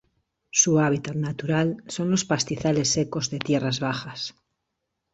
[0.49, 4.33] Su hábitat natural son los pastizales secos de tierras bajas.